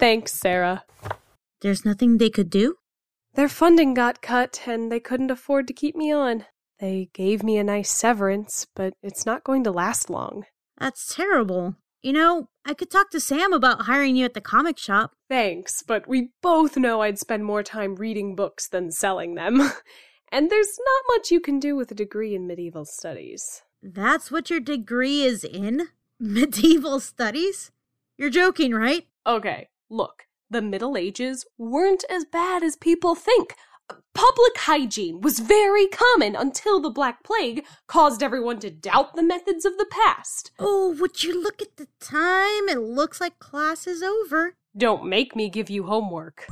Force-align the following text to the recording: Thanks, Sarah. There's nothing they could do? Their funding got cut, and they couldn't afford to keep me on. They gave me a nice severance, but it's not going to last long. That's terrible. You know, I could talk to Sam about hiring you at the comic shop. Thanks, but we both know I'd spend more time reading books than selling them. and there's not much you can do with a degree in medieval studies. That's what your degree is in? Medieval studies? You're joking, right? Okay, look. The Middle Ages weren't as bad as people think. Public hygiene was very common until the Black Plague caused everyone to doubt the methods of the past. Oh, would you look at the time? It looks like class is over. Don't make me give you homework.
Thanks, 0.00 0.32
Sarah. 0.32 0.84
There's 1.60 1.84
nothing 1.84 2.16
they 2.16 2.30
could 2.30 2.48
do? 2.48 2.76
Their 3.34 3.50
funding 3.50 3.92
got 3.92 4.22
cut, 4.22 4.62
and 4.66 4.90
they 4.90 4.98
couldn't 4.98 5.30
afford 5.30 5.66
to 5.66 5.74
keep 5.74 5.94
me 5.94 6.10
on. 6.10 6.46
They 6.78 7.10
gave 7.12 7.42
me 7.42 7.58
a 7.58 7.64
nice 7.64 7.90
severance, 7.90 8.66
but 8.74 8.94
it's 9.02 9.26
not 9.26 9.44
going 9.44 9.62
to 9.64 9.70
last 9.70 10.08
long. 10.08 10.46
That's 10.78 11.14
terrible. 11.14 11.76
You 12.00 12.14
know, 12.14 12.48
I 12.64 12.72
could 12.72 12.90
talk 12.90 13.10
to 13.10 13.20
Sam 13.20 13.52
about 13.52 13.82
hiring 13.82 14.16
you 14.16 14.24
at 14.24 14.32
the 14.32 14.40
comic 14.40 14.78
shop. 14.78 15.12
Thanks, 15.28 15.82
but 15.82 16.08
we 16.08 16.30
both 16.40 16.78
know 16.78 17.02
I'd 17.02 17.18
spend 17.18 17.44
more 17.44 17.62
time 17.62 17.96
reading 17.96 18.34
books 18.34 18.68
than 18.68 18.90
selling 18.90 19.34
them. 19.34 19.60
and 20.32 20.50
there's 20.50 20.78
not 20.78 21.14
much 21.14 21.30
you 21.30 21.40
can 21.40 21.58
do 21.58 21.76
with 21.76 21.90
a 21.90 21.94
degree 21.94 22.34
in 22.34 22.46
medieval 22.46 22.86
studies. 22.86 23.60
That's 23.82 24.30
what 24.30 24.48
your 24.48 24.60
degree 24.60 25.24
is 25.24 25.44
in? 25.44 25.88
Medieval 26.18 27.00
studies? 27.00 27.70
You're 28.16 28.30
joking, 28.30 28.72
right? 28.72 29.06
Okay, 29.26 29.68
look. 29.90 30.24
The 30.48 30.62
Middle 30.62 30.96
Ages 30.96 31.44
weren't 31.58 32.04
as 32.10 32.24
bad 32.24 32.62
as 32.62 32.76
people 32.76 33.14
think. 33.14 33.54
Public 34.14 34.56
hygiene 34.56 35.20
was 35.20 35.40
very 35.40 35.86
common 35.88 36.36
until 36.36 36.80
the 36.80 36.90
Black 36.90 37.24
Plague 37.24 37.64
caused 37.86 38.22
everyone 38.22 38.58
to 38.60 38.70
doubt 38.70 39.14
the 39.14 39.22
methods 39.22 39.64
of 39.64 39.76
the 39.78 39.86
past. 39.90 40.52
Oh, 40.58 40.96
would 41.00 41.22
you 41.22 41.40
look 41.42 41.60
at 41.60 41.76
the 41.76 41.88
time? 42.00 42.68
It 42.68 42.80
looks 42.80 43.20
like 43.20 43.38
class 43.38 43.86
is 43.86 44.02
over. 44.02 44.54
Don't 44.76 45.06
make 45.06 45.34
me 45.34 45.48
give 45.48 45.68
you 45.70 45.84
homework. 45.84 46.46